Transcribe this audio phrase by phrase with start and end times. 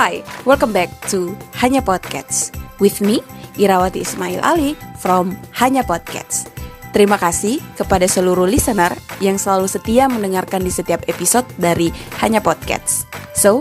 [0.00, 3.20] Hi, welcome back to Hanya Podcast with me
[3.60, 6.48] Irawati Ismail Ali from Hanya Podcast.
[6.96, 13.04] Terima kasih kepada seluruh listener yang selalu setia mendengarkan di setiap episode dari Hanya Podcast.
[13.36, 13.60] So,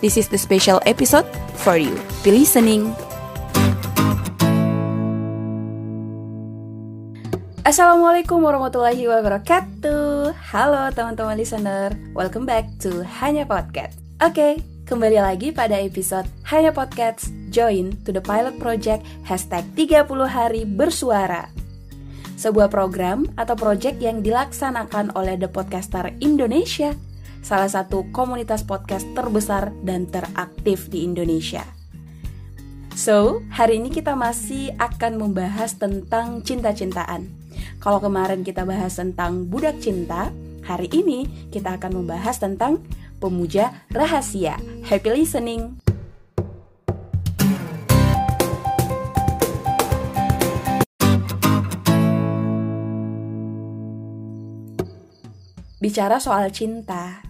[0.00, 1.28] this is the special episode
[1.60, 1.92] for you.
[2.24, 2.96] Be listening.
[7.68, 14.52] Assalamualaikum warahmatullahi wabarakatuh Halo teman-teman listener Welcome back to Hanya Podcast Oke, okay,
[14.84, 21.48] kembali lagi pada episode Hanya Podcast Join to the Pilot Project Hashtag 30 Hari Bersuara.
[22.36, 26.92] Sebuah program atau project yang dilaksanakan oleh The Podcaster Indonesia
[27.44, 31.64] Salah satu komunitas podcast terbesar dan teraktif di Indonesia.
[32.96, 37.28] So, hari ini kita masih akan membahas tentang cinta-cintaan.
[37.84, 40.32] Kalau kemarin kita bahas tentang budak cinta,
[40.64, 42.80] hari ini kita akan membahas tentang
[43.24, 44.60] pemuja rahasia.
[44.84, 45.80] Happy listening!
[55.80, 57.24] Bicara soal cinta,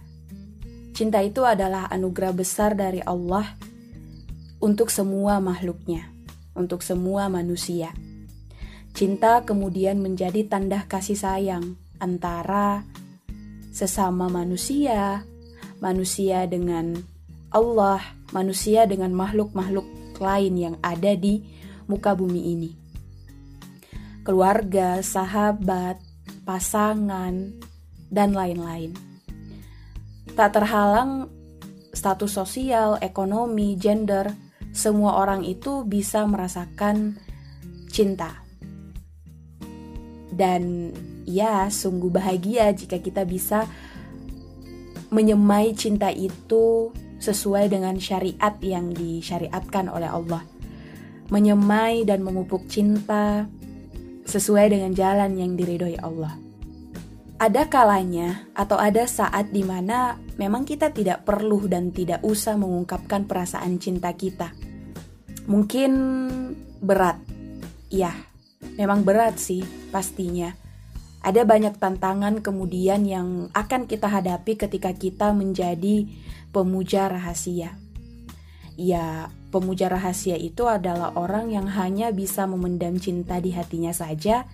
[0.95, 3.55] cinta itu adalah anugerah besar dari Allah
[4.63, 6.07] untuk semua makhluknya,
[6.55, 7.91] untuk semua manusia.
[8.95, 12.87] Cinta kemudian menjadi tanda kasih sayang antara
[13.75, 15.27] sesama manusia,
[15.79, 16.95] manusia dengan
[17.51, 18.01] Allah,
[18.35, 19.85] manusia dengan makhluk-makhluk
[20.19, 21.43] lain yang ada di
[21.87, 22.71] muka bumi ini.
[24.25, 26.01] Keluarga, sahabat,
[26.43, 27.55] pasangan,
[28.09, 28.95] dan lain-lain.
[30.35, 31.29] Tak terhalang
[31.95, 34.33] status sosial, ekonomi, gender,
[34.75, 37.15] semua orang itu bisa merasakan
[37.87, 38.45] cinta
[40.35, 40.91] dan
[41.23, 43.63] ya, sungguh bahagia jika kita bisa
[45.15, 46.91] menyemai cinta itu
[47.23, 50.43] sesuai dengan syariat yang disyariatkan oleh Allah.
[51.31, 53.47] Menyemai dan memupuk cinta
[54.27, 56.35] sesuai dengan jalan yang diridhoi Allah.
[57.35, 63.27] Ada kalanya atau ada saat di mana memang kita tidak perlu dan tidak usah mengungkapkan
[63.27, 64.51] perasaan cinta kita.
[65.47, 65.91] Mungkin
[66.79, 67.19] berat,
[67.91, 68.11] ya,
[68.79, 70.64] memang berat sih pastinya.
[71.25, 76.05] Ada banyak tantangan kemudian yang akan kita hadapi ketika kita menjadi
[76.53, 77.73] pemuja rahasia.
[78.77, 84.45] Ya, pemuja rahasia itu adalah orang yang hanya bisa memendam cinta di hatinya saja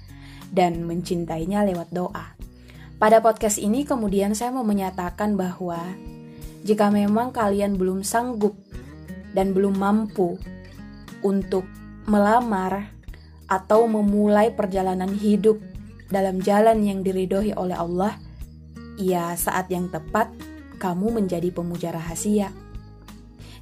[0.48, 2.40] dan mencintainya lewat doa.
[2.96, 5.82] Pada podcast ini kemudian saya mau menyatakan bahwa
[6.64, 8.56] jika memang kalian belum sanggup
[9.36, 10.40] dan belum mampu
[11.20, 11.68] untuk
[12.08, 12.96] melamar
[13.52, 15.60] atau memulai perjalanan hidup
[16.12, 18.20] dalam jalan yang diridhoi oleh Allah,
[19.00, 20.30] ya saat yang tepat
[20.78, 22.52] kamu menjadi pemuja rahasia.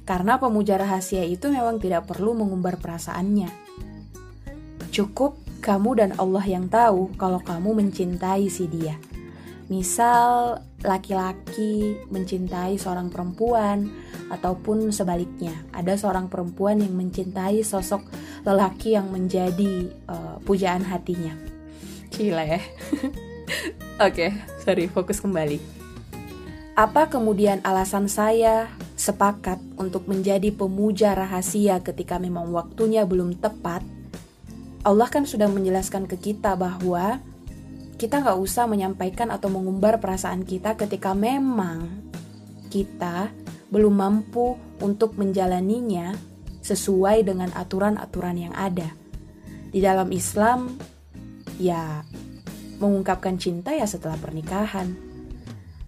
[0.02, 3.46] Karena pemuja rahasia itu memang tidak perlu mengumbar perasaannya.
[4.90, 8.98] Cukup kamu dan Allah yang tahu kalau kamu mencintai si dia.
[9.70, 13.86] Misal laki-laki mencintai seorang perempuan
[14.34, 18.02] ataupun sebaliknya, ada seorang perempuan yang mencintai sosok
[18.42, 21.49] lelaki yang menjadi uh, pujaan hatinya.
[22.20, 22.60] Gila ya.
[23.96, 25.56] Oke, okay, sorry, fokus kembali.
[26.76, 28.68] Apa kemudian alasan saya
[29.00, 33.80] sepakat untuk menjadi pemuja rahasia ketika memang waktunya belum tepat?
[34.84, 37.24] Allah kan sudah menjelaskan ke kita bahwa
[37.96, 42.04] kita nggak usah menyampaikan atau mengumbar perasaan kita ketika memang
[42.68, 43.32] kita
[43.72, 46.16] belum mampu untuk menjalaninya
[46.60, 48.88] sesuai dengan aturan-aturan yang ada.
[49.68, 50.80] Di dalam Islam,
[51.60, 52.08] ya
[52.80, 54.96] mengungkapkan cinta ya setelah pernikahan,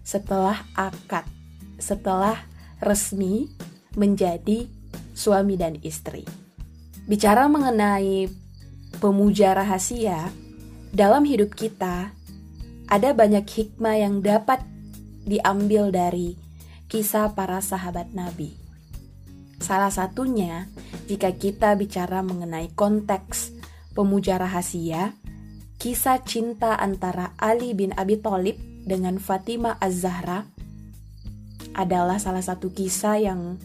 [0.05, 1.25] setelah akad,
[1.81, 2.37] setelah
[2.77, 3.49] resmi
[3.97, 4.69] menjadi
[5.17, 6.21] suami dan istri.
[7.09, 8.29] Bicara mengenai
[9.01, 10.29] pemuja rahasia,
[10.93, 12.13] dalam hidup kita,
[12.85, 14.61] ada banyak hikmah yang dapat
[15.25, 16.37] diambil dari
[16.85, 18.53] kisah para sahabat Nabi.
[19.57, 20.69] Salah satunya,
[21.09, 23.55] jika kita bicara mengenai konteks
[23.97, 25.15] pemuja rahasia,
[25.83, 28.55] kisah cinta antara Ali bin Abi Thalib
[28.87, 30.47] dengan Fatimah Az-Zahra
[31.75, 33.59] adalah salah satu kisah yang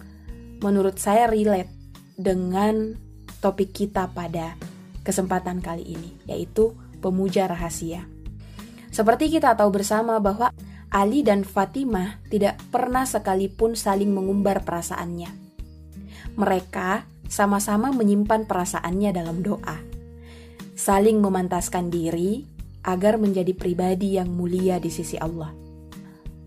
[0.58, 1.70] menurut saya relate
[2.18, 2.98] dengan
[3.38, 4.58] topik kita pada
[5.06, 8.02] kesempatan kali ini, yaitu pemuja rahasia.
[8.90, 10.50] Seperti kita tahu bersama bahwa
[10.90, 15.30] Ali dan Fatimah tidak pernah sekalipun saling mengumbar perasaannya.
[16.34, 19.88] Mereka sama-sama menyimpan perasaannya dalam doa,
[20.78, 22.46] saling memantaskan diri
[22.86, 25.50] agar menjadi pribadi yang mulia di sisi Allah.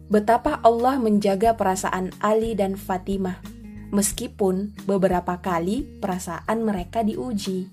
[0.08, 3.52] Betapa Allah menjaga perasaan Ali dan Fatimah
[3.92, 7.68] Meskipun beberapa kali perasaan mereka diuji,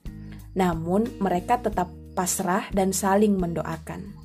[0.59, 4.19] namun mereka tetap pasrah dan saling mendoakan.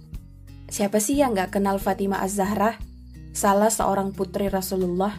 [0.74, 2.82] Siapa sih yang gak kenal Fatimah Az-Zahra?
[3.30, 5.14] Salah seorang putri Rasulullah.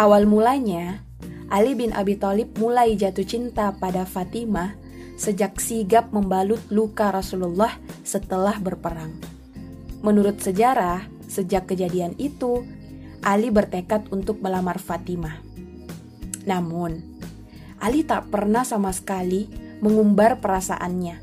[0.00, 1.04] Awal mulanya,
[1.52, 4.72] Ali bin Abi Thalib mulai jatuh cinta pada Fatimah
[5.18, 7.74] sejak sigap membalut luka Rasulullah
[8.06, 9.18] setelah berperang.
[10.00, 12.62] Menurut sejarah, sejak kejadian itu,
[13.18, 15.42] Ali bertekad untuk melamar Fatimah.
[16.46, 17.02] Namun,
[17.82, 19.50] Ali tak pernah sama sekali
[19.82, 21.18] mengumbar perasaannya.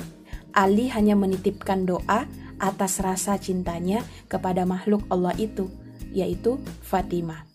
[0.51, 2.27] Ali hanya menitipkan doa
[2.59, 5.71] atas rasa cintanya kepada makhluk Allah itu,
[6.11, 7.47] yaitu Fatimah.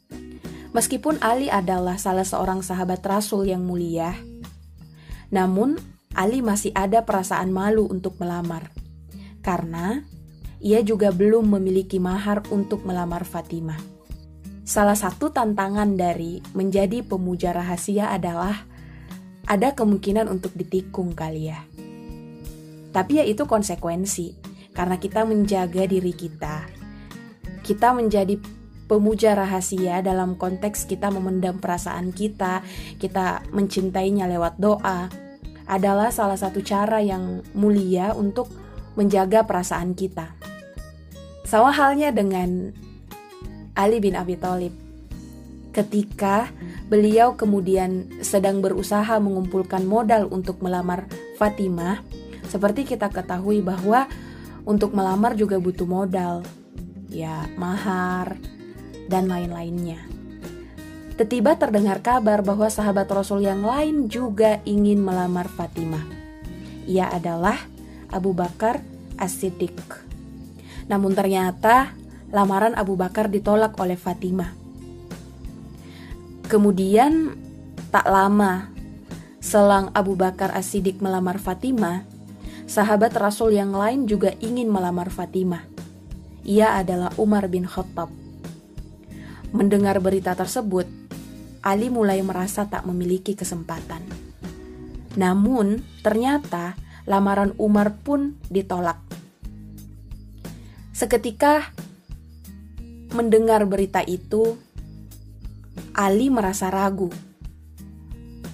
[0.72, 4.16] Meskipun Ali adalah salah seorang sahabat Rasul yang mulia,
[5.32, 5.80] namun
[6.20, 8.68] Ali masih ada perasaan malu untuk melamar.
[9.40, 10.04] Karena
[10.60, 13.80] ia juga belum memiliki mahar untuk melamar Fatimah.
[14.68, 18.68] Salah satu tantangan dari menjadi pemuja rahasia adalah
[19.48, 21.64] ada kemungkinan untuk ditikung kali ya.
[22.92, 24.36] Tapi ya itu konsekuensi,
[24.76, 26.68] karena kita menjaga diri kita.
[27.64, 28.36] Kita menjadi
[28.86, 32.60] pemuja rahasia dalam konteks kita memendam perasaan kita,
[33.00, 35.08] kita mencintainya lewat doa,
[35.70, 38.50] adalah salah satu cara yang mulia untuk
[38.98, 40.34] menjaga perasaan kita.
[41.46, 42.74] Sama halnya dengan
[43.78, 44.74] Ali bin Abi Thalib.
[45.70, 46.50] Ketika
[46.90, 51.06] beliau kemudian sedang berusaha mengumpulkan modal untuk melamar
[51.38, 52.02] Fatimah,
[52.50, 54.10] seperti kita ketahui bahwa
[54.66, 56.42] untuk melamar juga butuh modal,
[57.06, 58.34] ya mahar,
[59.06, 60.19] dan lain-lainnya.
[61.20, 66.02] Tiba terdengar kabar bahwa sahabat Rasul yang lain juga ingin melamar Fatimah.
[66.88, 67.60] Ia adalah
[68.08, 68.80] Abu Bakar
[69.20, 69.78] As-Siddiq.
[70.88, 71.94] Namun ternyata
[72.34, 74.50] lamaran Abu Bakar ditolak oleh Fatimah.
[76.50, 77.36] Kemudian
[77.94, 78.72] tak lama
[79.38, 82.02] selang Abu Bakar As-Siddiq melamar Fatimah,
[82.66, 85.62] sahabat Rasul yang lain juga ingin melamar Fatimah.
[86.42, 88.10] Ia adalah Umar bin Khattab.
[89.50, 90.99] Mendengar berita tersebut,
[91.60, 94.00] Ali mulai merasa tak memiliki kesempatan.
[95.16, 99.00] Namun, ternyata lamaran Umar pun ditolak.
[100.96, 101.72] Seketika
[103.10, 104.54] Mendengar berita itu,
[105.98, 107.10] Ali merasa ragu.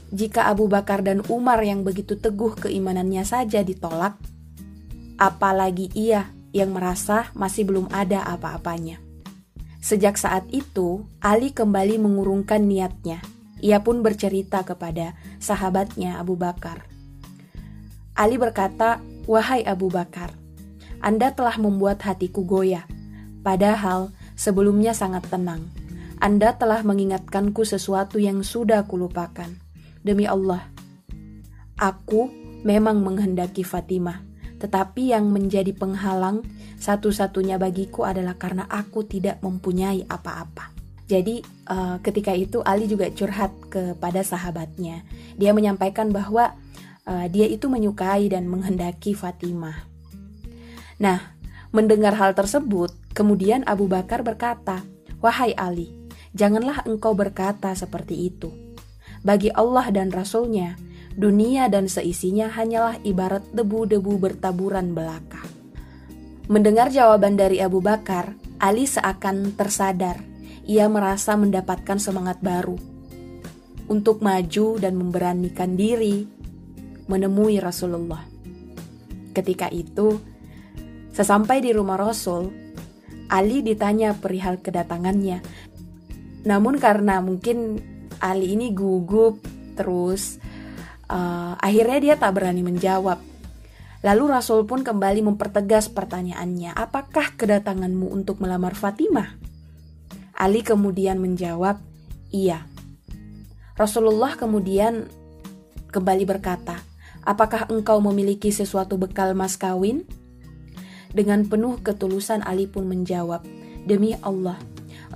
[0.08, 4.16] Jika Abu Bakar dan Umar yang begitu teguh keimanannya saja ditolak,
[5.20, 9.05] apalagi ia yang merasa masih belum ada apa-apanya.
[9.86, 13.22] Sejak saat itu, Ali kembali mengurungkan niatnya.
[13.62, 16.90] Ia pun bercerita kepada sahabatnya Abu Bakar.
[18.18, 18.98] Ali berkata,
[19.30, 20.34] "Wahai Abu Bakar,
[20.98, 22.82] Anda telah membuat hatiku goyah,
[23.46, 25.70] padahal sebelumnya sangat tenang.
[26.18, 29.54] Anda telah mengingatkanku sesuatu yang sudah kulupakan.
[30.02, 30.66] Demi Allah,
[31.78, 32.26] aku
[32.66, 34.18] memang menghendaki Fatimah,
[34.56, 36.44] tetapi yang menjadi penghalang
[36.80, 40.72] satu-satunya bagiku adalah karena aku tidak mempunyai apa-apa.
[41.06, 41.38] Jadi
[41.70, 45.06] uh, ketika itu Ali juga curhat kepada sahabatnya.
[45.38, 46.58] Dia menyampaikan bahwa
[47.06, 49.86] uh, dia itu menyukai dan menghendaki Fatimah.
[50.98, 51.38] Nah,
[51.70, 54.84] mendengar hal tersebut, Kemudian Abu Bakar berkata,
[55.24, 55.88] "Wahai Ali,
[56.36, 58.52] janganlah engkau berkata seperti itu.
[59.24, 60.76] Bagi Allah dan Rasul-Nya,
[61.16, 65.42] dunia dan seisinya hanyalah ibarat debu-debu bertaburan belaka."
[66.46, 70.22] Mendengar jawaban dari Abu Bakar, Ali seakan tersadar.
[70.66, 72.78] Ia merasa mendapatkan semangat baru
[73.86, 76.26] untuk maju dan memberanikan diri
[77.06, 78.22] menemui Rasulullah.
[79.30, 80.18] Ketika itu,
[81.14, 82.50] sesampai di rumah Rasul,
[83.26, 85.42] Ali ditanya perihal kedatangannya.
[86.46, 87.82] Namun karena mungkin
[88.22, 89.42] Ali ini gugup
[89.74, 90.38] terus
[91.10, 93.18] uh, akhirnya dia tak berani menjawab.
[94.04, 99.34] Lalu Rasul pun kembali mempertegas pertanyaannya, "Apakah kedatanganmu untuk melamar Fatimah?"
[100.36, 101.80] Ali kemudian menjawab,
[102.30, 102.68] "Iya."
[103.74, 105.08] Rasulullah kemudian
[105.90, 106.78] kembali berkata,
[107.24, 110.04] "Apakah engkau memiliki sesuatu bekal mas kawin?"
[111.16, 113.40] Dengan penuh ketulusan Ali pun menjawab,
[113.88, 114.60] Demi Allah,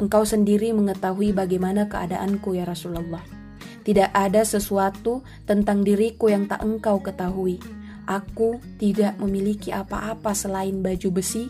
[0.00, 3.39] engkau sendiri mengetahui bagaimana keadaanku ya Rasulullah.
[3.80, 7.56] Tidak ada sesuatu tentang diriku yang tak engkau ketahui.
[8.04, 11.48] Aku tidak memiliki apa-apa selain baju besi,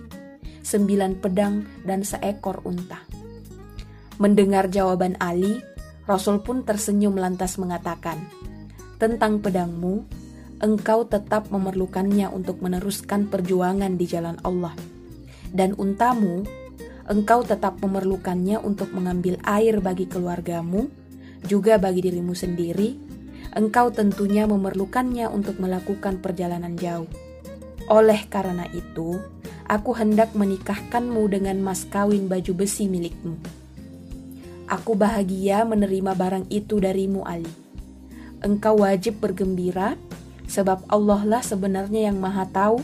[0.62, 3.00] sembilan pedang, dan seekor unta.
[4.20, 5.58] Mendengar jawaban Ali,
[6.04, 8.20] Rasul pun tersenyum lantas mengatakan,
[9.00, 10.04] "Tentang pedangmu,
[10.60, 14.76] engkau tetap memerlukannya untuk meneruskan perjuangan di jalan Allah.
[15.50, 16.44] Dan untamu,
[17.08, 20.92] engkau tetap memerlukannya untuk mengambil air bagi keluargamu
[21.46, 22.96] juga bagi dirimu sendiri,
[23.56, 27.08] engkau tentunya memerlukannya untuk melakukan perjalanan jauh.
[27.90, 29.18] Oleh karena itu,
[29.66, 33.34] aku hendak menikahkanmu dengan mas kawin baju besi milikmu.
[34.70, 37.50] Aku bahagia menerima barang itu darimu, Ali.
[38.40, 39.98] Engkau wajib bergembira,
[40.46, 42.78] sebab Allah lah sebenarnya yang Maha Tahu,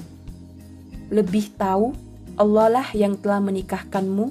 [1.14, 1.94] lebih tahu
[2.36, 4.28] Allah lah yang telah menikahkanmu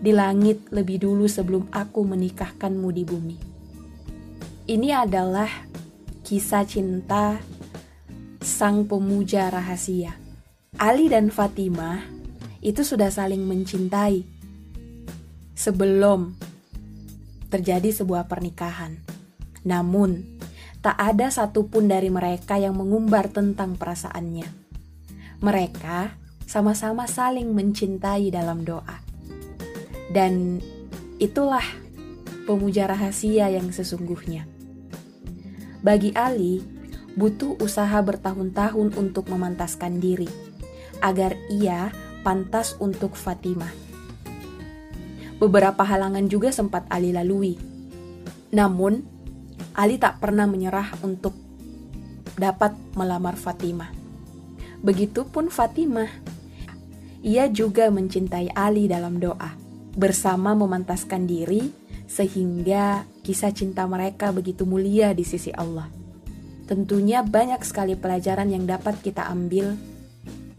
[0.00, 3.49] di langit lebih dulu sebelum aku menikahkanmu di bumi.
[4.70, 5.50] Ini adalah
[6.22, 7.42] kisah cinta
[8.38, 10.14] sang pemuja rahasia.
[10.78, 12.06] Ali dan Fatimah
[12.62, 14.22] itu sudah saling mencintai
[15.58, 16.38] sebelum
[17.50, 18.94] terjadi sebuah pernikahan.
[19.66, 20.38] Namun,
[20.78, 24.46] tak ada satupun dari mereka yang mengumbar tentang perasaannya.
[25.42, 26.14] Mereka
[26.46, 29.02] sama-sama saling mencintai dalam doa.
[30.14, 30.62] Dan
[31.18, 31.66] itulah
[32.46, 34.59] pemuja rahasia yang sesungguhnya.
[35.80, 36.60] Bagi Ali,
[37.16, 40.28] butuh usaha bertahun-tahun untuk memantaskan diri
[41.00, 41.88] agar ia
[42.20, 43.72] pantas untuk Fatimah.
[45.40, 47.56] Beberapa halangan juga sempat Ali lalui.
[48.52, 49.00] Namun,
[49.72, 51.32] Ali tak pernah menyerah untuk
[52.36, 53.88] dapat melamar Fatimah.
[54.84, 56.08] Begitupun Fatimah
[57.24, 59.56] ia juga mencintai Ali dalam doa,
[59.96, 61.72] bersama memantaskan diri
[62.08, 65.86] sehingga kisah cinta mereka begitu mulia di sisi Allah.
[66.66, 69.78] Tentunya banyak sekali pelajaran yang dapat kita ambil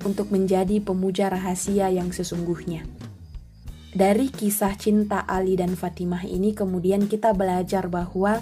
[0.07, 2.87] untuk menjadi pemuja rahasia yang sesungguhnya.
[3.91, 8.39] Dari kisah cinta Ali dan Fatimah ini kemudian kita belajar bahwa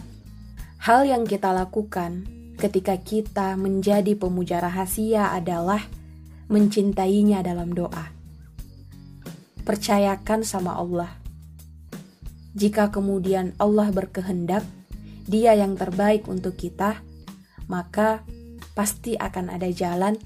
[0.86, 2.30] hal yang kita lakukan
[2.62, 5.82] ketika kita menjadi pemuja rahasia adalah
[6.54, 8.14] mencintainya dalam doa.
[9.66, 11.18] Percayakan sama Allah.
[12.58, 14.66] Jika kemudian Allah berkehendak,
[15.30, 17.06] Dia yang terbaik untuk kita,
[17.70, 18.26] maka
[18.74, 20.18] pasti akan ada jalan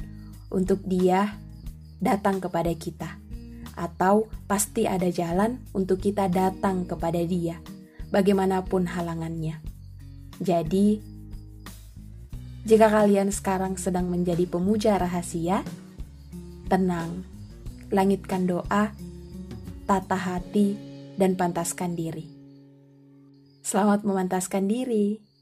[0.48, 1.36] untuk Dia
[2.00, 3.20] datang kepada kita,
[3.76, 7.60] atau pasti ada jalan untuk kita datang kepada Dia,
[8.16, 9.60] bagaimanapun halangannya.
[10.40, 11.04] Jadi,
[12.64, 15.68] jika kalian sekarang sedang menjadi pemuja rahasia,
[16.72, 17.28] tenang,
[17.92, 18.96] langitkan doa,
[19.84, 22.30] tata hati, dan pantaskan diri.
[23.64, 25.34] Selamat memantaskan diri.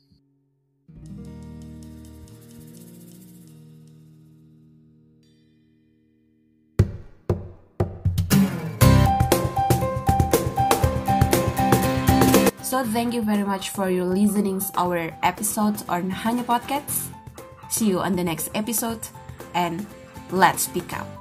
[12.71, 17.11] So thank you very much for your listening our episode on Hanya Podcast.
[17.67, 19.03] See you on the next episode
[19.53, 19.83] and
[20.31, 21.20] let's speak up.